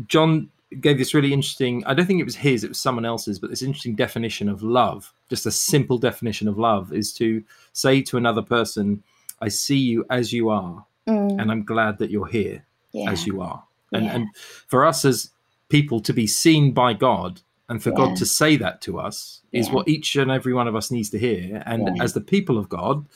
[0.06, 1.84] John gave this really interesting.
[1.86, 3.38] I don't think it was his; it was someone else's.
[3.38, 8.02] But this interesting definition of love, just a simple definition of love, is to say
[8.02, 9.02] to another person,
[9.40, 11.40] "I see you as you are, mm.
[11.40, 13.10] and I'm glad that you're here yeah.
[13.10, 14.14] as you are." And, yeah.
[14.14, 14.28] and
[14.66, 15.30] for us as
[15.68, 17.96] people to be seen by God and for yeah.
[17.96, 19.74] God to say that to us is yeah.
[19.74, 21.62] what each and every one of us needs to hear.
[21.66, 22.02] And yeah.
[22.02, 23.06] as the people of God,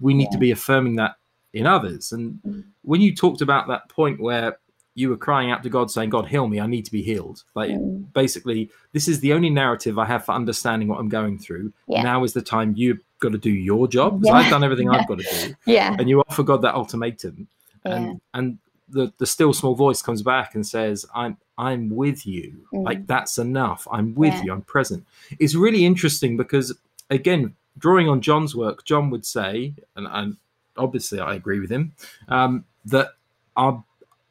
[0.00, 1.16] we need to be affirming that
[1.52, 2.12] in others.
[2.12, 2.64] And mm.
[2.82, 4.58] when you talked about that point where
[4.96, 7.42] you were crying out to God, saying, God, heal me, I need to be healed.
[7.54, 8.12] Like mm.
[8.12, 11.72] basically, this is the only narrative I have for understanding what I'm going through.
[11.88, 15.08] Now is the time you've got to do your job because I've done everything I've
[15.08, 15.54] got to do.
[15.66, 15.96] Yeah.
[15.98, 17.48] And you offer God that ultimatum.
[17.84, 22.66] And and the, the still small voice comes back and says, I'm I'm with you.
[22.72, 22.84] Mm.
[22.84, 23.86] Like that's enough.
[23.90, 24.42] I'm with yeah.
[24.44, 24.52] you.
[24.52, 25.06] I'm present.
[25.38, 26.76] It's really interesting because
[27.10, 30.36] again, drawing on John's work, John would say, and, and
[30.76, 31.92] obviously I agree with him,
[32.28, 33.10] um, that
[33.56, 33.84] our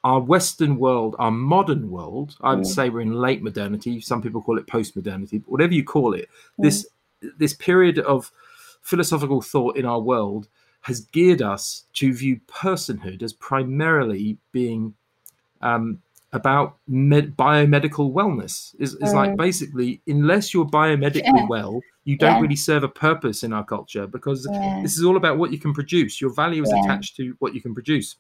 [0.04, 2.68] our Western world, our modern world, I would mm.
[2.68, 4.02] say we're in late modernity.
[4.02, 6.30] Some people call it post modernity, whatever you call it.
[6.60, 6.64] Mm.
[6.64, 6.88] This
[7.38, 8.32] this period of
[8.82, 10.50] philosophical thought in our world
[10.82, 14.94] has geared us to view personhood as primarily being
[15.62, 16.02] um,
[16.34, 18.76] about med- biomedical wellness.
[18.80, 21.48] Is is like basically, unless you're biomedically Yeah.
[21.48, 22.42] well, you don't Yeah.
[22.42, 24.82] really serve a purpose in our culture because Yeah.
[24.82, 26.20] this is all about what you can produce.
[26.20, 28.16] Your value is attached to what you can produce.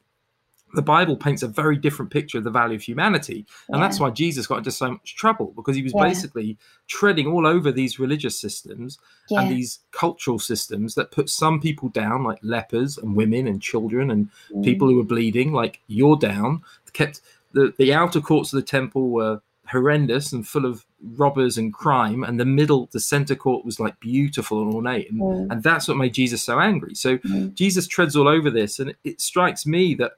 [0.76, 3.45] The Bible paints a very different picture of the value of humanity.
[3.70, 6.57] And that's why Jesus got into so much trouble because he was basically
[6.88, 8.97] treading all over these religious systems
[9.30, 14.09] and these cultural systems that put some people down, like lepers and women and children
[14.09, 14.64] and Mm.
[14.64, 16.64] people who were bleeding, like you're down.
[16.93, 17.22] Kept
[17.53, 19.41] the, the outer courts of the temple were
[19.71, 20.85] horrendous and full of
[21.15, 25.09] robbers and crime, and the middle, the center court was like beautiful and ornate.
[25.09, 25.51] And, Mm.
[25.51, 26.95] and that's what made Jesus so angry.
[26.95, 27.53] So Mm.
[27.53, 30.13] Jesus treads all over this, and it, it strikes me that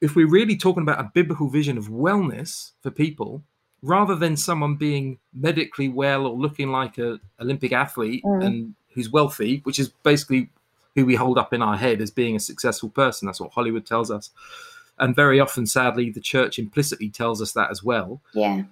[0.00, 3.42] if we're really talking about a biblical vision of wellness for people,
[3.82, 8.44] rather than someone being medically well or looking like a Olympic athlete Mm.
[8.44, 10.50] and who's wealthy, which is basically
[10.94, 13.26] who we hold up in our head as being a successful person.
[13.26, 14.30] That's what Hollywood tells us.
[15.00, 18.20] And very often, sadly, the church implicitly tells us that as well.
[18.34, 18.62] yeah,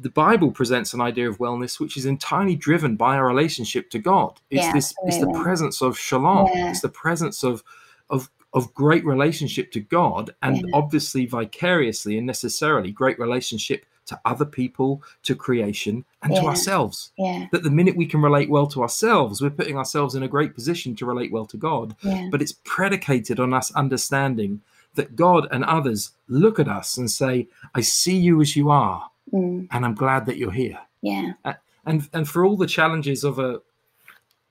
[0.00, 3.98] The Bible presents an idea of wellness which is entirely driven by our relationship to
[3.98, 4.38] God.
[4.50, 6.48] It's Yeah, this it's the presence of shalom.
[6.54, 6.70] Yeah.
[6.70, 7.62] It's the presence of
[8.10, 10.62] of of great relationship to God and Yeah.
[10.72, 17.10] obviously vicariously and necessarily great relationship to other people, to creation, and to ourselves.
[17.18, 20.28] yeah, That the minute we can relate well to ourselves, we're putting ourselves in a
[20.28, 24.62] great position to relate well to God yeah, but it's predicated on us understanding
[24.98, 29.08] that God and others look at us and say, I see you as you are,
[29.32, 29.66] mm.
[29.70, 30.78] and I'm glad that you're here.
[31.02, 31.54] yeah,
[31.86, 33.60] And, and for all the challenges of a,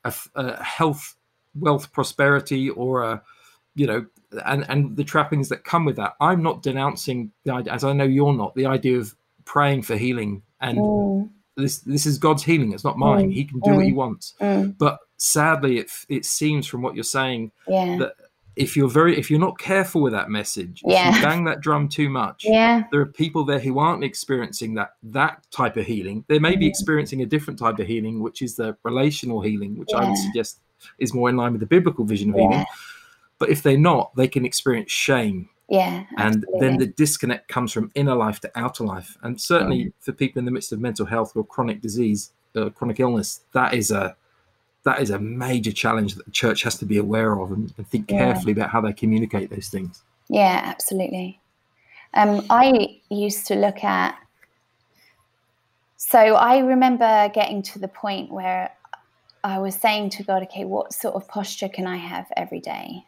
[0.05, 1.15] a, a health,
[1.59, 3.21] wealth, prosperity, or a,
[3.75, 4.05] you know,
[4.45, 7.91] and, and the trappings that come with that, I'm not denouncing the idea, as I
[7.93, 10.41] know you're not, the idea of praying for healing.
[10.61, 11.29] And mm.
[11.57, 13.29] this, this is God's healing, it's not mine.
[13.29, 13.95] Mm, He can do what he mm.
[13.95, 14.33] wants.
[14.39, 14.77] Mm.
[14.77, 18.13] But sadly, it, it seems from what you're saying yeah, that
[18.57, 21.15] if you're very if you're not careful with that message if Yeah.
[21.15, 24.91] you bang that drum too much yeah, there are people there who aren't experiencing that
[25.03, 26.25] that type of healing.
[26.27, 26.69] They may be Mhm.
[26.69, 30.59] experiencing a different type of healing which is the relational healing which i would suggest
[30.99, 32.49] is more in line with the biblical vision of Yeah.
[32.49, 32.65] healing
[33.39, 35.49] but if they're not they can experience shame.
[35.69, 39.17] Yeah, and then the disconnect comes from inner life to outer life.
[39.21, 42.99] And certainly for people in the midst of mental health or chronic disease uh, chronic
[43.01, 44.15] illness that is a
[44.87, 47.87] that is a major challenge that the church has to be aware of and, and
[47.87, 48.17] think Yeah.
[48.17, 51.39] carefully about how they communicate those things Yeah, absolutely.
[52.13, 54.15] Um, I used to look at.
[55.97, 58.71] So I remember getting to the point where
[59.43, 63.03] I was saying to God, okay, what sort of posture can I have every day?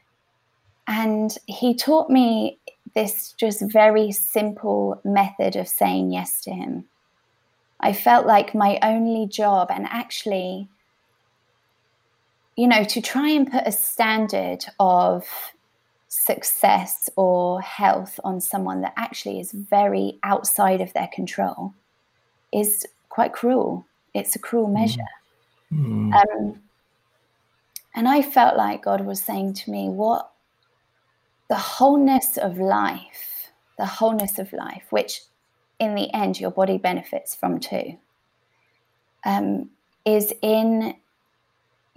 [0.87, 2.59] And He taught me
[2.95, 6.85] this just very simple method of saying yes to Him.
[7.79, 10.69] I felt like my only job, and actually,
[12.59, 15.25] you know, to try and put a standard of
[16.09, 21.73] success or health on someone that actually is very outside of their control
[22.51, 23.85] is quite cruel.
[24.13, 25.07] It's a cruel measure.
[25.69, 26.11] Hmm.
[26.11, 26.59] Um,
[27.95, 30.29] and I felt like God was saying to me, What
[31.47, 35.21] the wholeness of life, the wholeness of life, which
[35.79, 37.97] in the end your body benefits from too,
[39.23, 39.69] um,
[40.03, 40.97] is in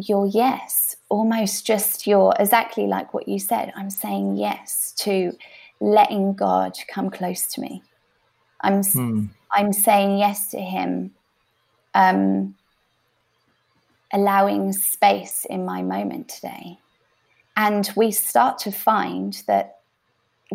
[0.09, 3.72] your yes, almost just your, exactly like what you said.
[3.76, 5.32] I'm saying yes to
[5.80, 7.82] letting God come close to me.
[8.61, 9.26] I'm Hmm.
[9.55, 11.12] I'm saying yes to him,
[11.94, 12.55] um,
[14.12, 16.78] allowing space in my moment today.
[17.55, 19.80] And we start to find that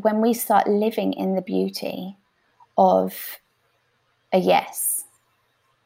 [0.02, 2.18] when we start living in the beauty
[2.76, 3.40] of
[4.34, 4.97] a yes,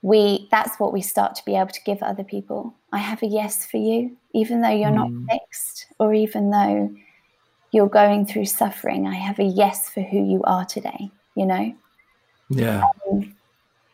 [0.01, 2.73] we that's what we start to be able to give other people.
[2.91, 4.95] I have a yes for you, even though you're Mm.
[4.95, 6.93] not fixed, or even though
[7.71, 9.07] you're going through suffering.
[9.07, 11.11] I have a yes for who you are today.
[11.35, 11.73] You know.
[12.49, 13.33] Yeah, Um,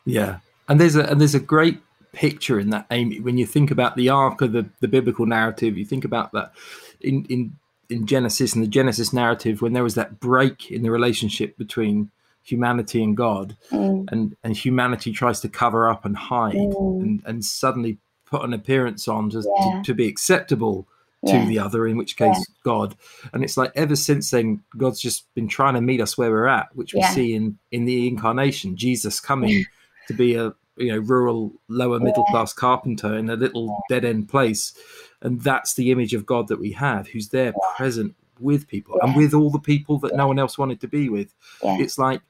[0.05, 1.80] yeah, and there's a and there's a great
[2.14, 3.20] picture in that, Amy.
[3.20, 6.53] When you think about the arc of the, the biblical narrative, you think about that
[7.01, 7.55] in in
[7.89, 12.10] in Genesis and the Genesis narrative when there was that break in the relationship between
[12.47, 17.01] humanity and God, mm, and and humanity tries to cover up and hide, Mm.
[17.01, 19.71] and and suddenly put an appearance on to Yeah.
[19.77, 20.87] to, to be acceptable
[21.25, 21.45] to Yeah.
[21.45, 22.95] the other, in which case God.
[23.33, 26.45] And it's like ever since then, God's just been trying to meet us where we're
[26.47, 29.65] at, which we see in in the incarnation, Jesus coming
[30.07, 34.29] to be a you know rural lower middle class carpenter in a little dead end
[34.29, 34.73] place,
[35.21, 39.15] and that's the image of God that we have, who's there present with people and
[39.15, 41.33] with all the people that no one else wanted to be with.
[41.63, 41.77] yeah.
[41.79, 42.21] It's like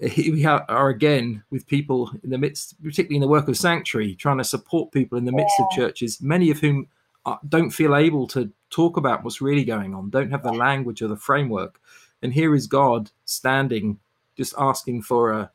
[0.00, 4.38] we are again with people in the midst, particularly in the work of sanctuary, trying
[4.38, 6.86] to support people in the midst of churches, many of whom
[7.26, 11.02] uh, don't feel able to talk about what's really going on, don't have the language
[11.02, 11.80] or the framework.
[12.22, 13.98] And here is God standing,
[14.36, 15.50] just asking for a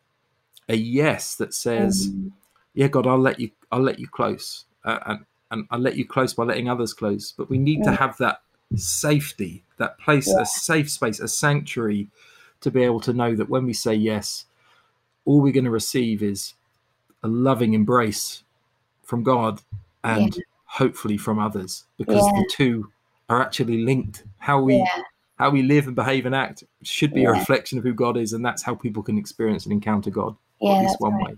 [0.68, 2.32] a yes that says, mm.
[2.74, 6.06] "Yeah, God, I'll let you, I'll let you close, uh, and and I'll let you
[6.06, 8.42] close by letting others close." But we need to have that
[8.76, 10.42] safety, that place, yeah.
[10.42, 12.10] a safe space, a sanctuary,
[12.62, 14.46] to be able to know that when we say yes,
[15.26, 16.54] all we're going to receive is
[17.24, 18.44] a loving embrace
[19.04, 19.62] from God
[20.04, 20.44] and yeah.
[20.66, 22.40] hopefully from others, because yeah.
[22.40, 22.92] the two
[23.30, 24.24] are actually linked.
[24.38, 24.88] How we
[25.38, 28.34] how we live and behave and act should be a reflection of who God is,
[28.34, 31.28] and that's how people can experience and encounter God yeah, at least one right.
[31.28, 31.38] way.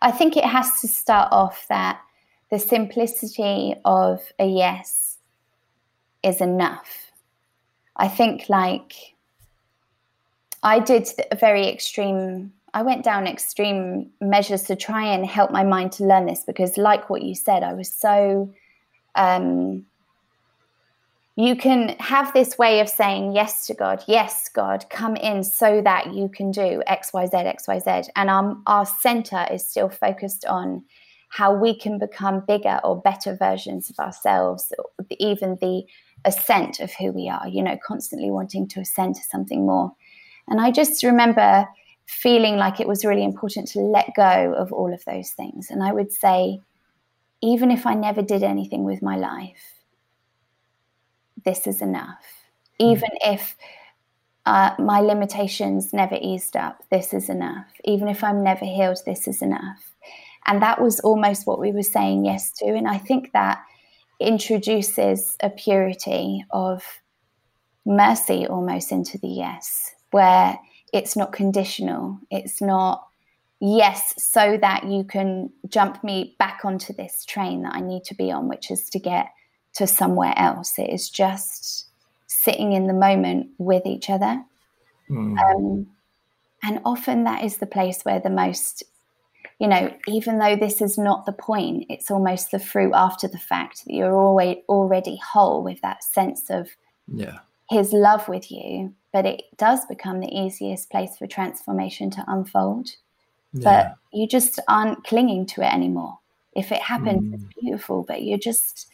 [0.00, 2.00] I think it has to start off that
[2.50, 5.18] the simplicity of a yes
[6.22, 7.10] is enough.
[7.96, 9.11] I think, like,
[10.62, 15.64] I did a very extreme, I went down extreme measures to try and help my
[15.64, 18.52] mind to learn this because, like what you said, I was so
[19.14, 19.84] um,
[21.36, 24.04] you can have this way of saying yes to God.
[24.06, 28.10] Yes, God, come in so that you can do X, Y, Z, X, Y, Z.
[28.16, 30.84] And our, our center is still focused on
[31.30, 34.72] how we can become bigger or better versions of ourselves,
[35.18, 35.84] even the
[36.26, 39.92] ascent of who we are, you know, constantly wanting to ascend to something more.
[40.48, 41.66] And I just remember
[42.06, 45.70] feeling like it was really important to let go of all of those things.
[45.70, 46.60] And I would say,
[47.42, 49.82] even if I never did anything with my life,
[51.44, 52.24] this is enough.
[52.80, 52.86] Hmm.
[52.86, 53.56] Even if
[54.46, 57.66] uh, my limitations never eased up, this is enough.
[57.84, 59.94] Even if I'm never healed, this is enough.
[60.46, 62.66] And that was almost what we were saying yes to.
[62.66, 63.62] And I think that
[64.20, 66.82] introduces a purity of
[67.86, 70.58] mercy almost into the yes, where
[70.92, 72.18] it's not conditional.
[72.30, 73.06] It's not
[73.60, 78.14] yes, so that you can jump me back onto this train that I need to
[78.14, 79.30] be on, which is to get
[79.74, 80.78] to somewhere else.
[80.78, 81.86] It is just
[82.26, 84.42] sitting in the moment with each other.
[85.08, 85.38] Mm.
[85.38, 85.86] Um,
[86.62, 88.82] and often that is the place where the most,
[89.58, 93.38] you know, even though this is not the point, it's almost the fruit after the
[93.38, 96.68] fact that you're always already whole with that sense of
[97.12, 97.38] yeah.
[97.70, 98.94] his love with you.
[99.12, 102.88] But it does become the easiest place for transformation to unfold.
[103.52, 103.62] Yeah.
[103.64, 106.18] But you just aren't clinging to it anymore.
[106.54, 107.34] If it happens, mm.
[107.34, 108.88] it's beautiful, but you're just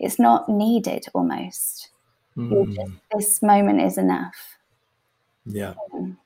[0.00, 1.90] it's not needed almost.
[2.36, 2.74] Mm.
[2.74, 4.56] Just, this moment is enough.
[5.46, 5.74] Yeah.
[5.94, 6.16] Um,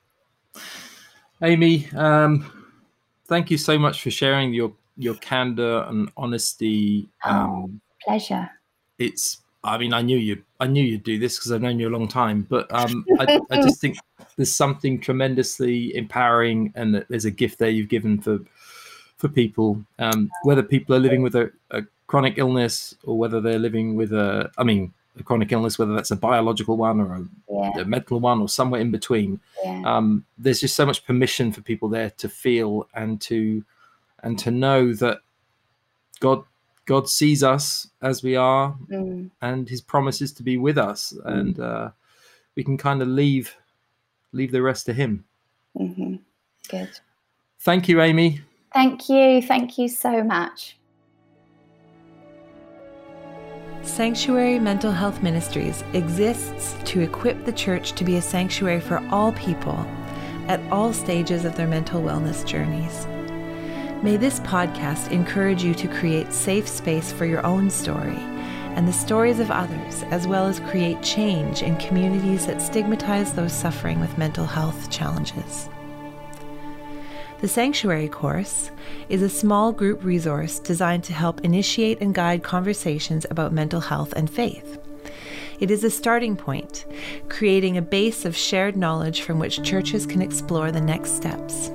[1.42, 2.66] Amy, um,
[3.26, 7.08] thank you so much for sharing your your candor and honesty.
[7.24, 8.48] Oh, um, pleasure.
[8.98, 9.40] It's.
[9.64, 10.42] I mean, I knew you.
[10.60, 12.46] I knew you'd do this because I've known you a long time.
[12.48, 13.96] But um, I, I, just think
[14.36, 18.40] there's something tremendously empowering, and that there's a gift there you've given for
[19.16, 23.58] for people, um, whether people are living with a, a chronic illness or whether they're
[23.58, 27.24] living with a, I mean, a chronic illness, whether that's a biological one or a,
[27.50, 27.82] yeah.
[27.82, 29.40] a mental one or somewhere in between.
[29.64, 29.82] Yeah.
[29.86, 33.64] Um, there's just so much permission for people there to feel and to
[34.22, 35.20] and to know that
[36.20, 36.44] God
[36.86, 39.30] God sees us as we are, mm.
[39.40, 41.32] and His promises to be with us, mm.
[41.32, 41.90] and uh,
[42.56, 43.56] we can kind of leave
[44.32, 45.24] leave the rest to Him.
[45.78, 46.16] Mm-hmm.
[46.68, 47.00] Good.
[47.60, 48.40] Thank you, Amy.
[48.72, 49.40] Thank you.
[49.40, 50.76] Thank you so much.
[53.82, 59.32] Sanctuary Mental Health Ministries exists to equip the church to be a sanctuary for all
[59.32, 59.78] people
[60.48, 63.06] at all stages of their mental wellness journeys.
[64.04, 68.18] May this podcast encourage you to create safe space for your own story
[68.76, 73.54] and the stories of others, as well as create change in communities that stigmatize those
[73.54, 75.70] suffering with mental health challenges.
[77.40, 78.70] The Sanctuary course
[79.08, 84.12] is a small group resource designed to help initiate and guide conversations about mental health
[84.12, 84.78] and faith.
[85.60, 86.84] It is a starting point,
[87.30, 91.70] creating a base of shared knowledge from which churches can explore the next steps.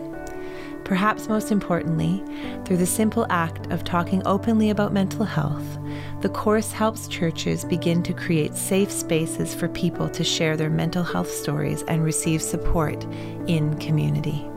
[0.89, 2.23] Perhaps most importantly,
[2.65, 5.77] through the simple act of talking openly about mental health,
[6.21, 11.03] the course helps churches begin to create safe spaces for people to share their mental
[11.03, 13.03] health stories and receive support
[13.45, 14.49] in community.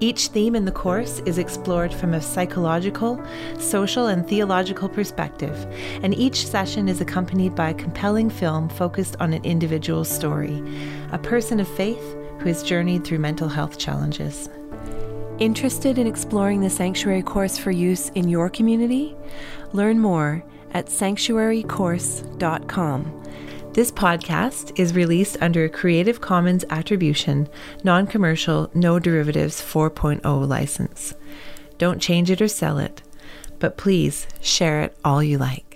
[0.00, 3.24] Each theme in the course is explored from a psychological,
[3.60, 5.72] social, and theological perspective,
[6.02, 10.60] and each session is accompanied by a compelling film focused on an individual's story,
[11.12, 14.48] a person of faith who has journeyed through mental health challenges.
[15.40, 19.16] Interested in exploring the Sanctuary course for use in your community?
[19.72, 23.22] Learn more at sanctuarycourse.com.
[23.72, 27.48] This podcast is released under a Creative Commons Attribution,
[27.82, 31.14] Non Commercial, No Derivatives 4.0 license.
[31.78, 33.00] Don't change it or sell it,
[33.58, 35.69] but please share it all you like.